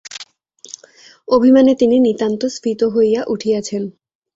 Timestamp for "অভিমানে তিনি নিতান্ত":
1.27-2.41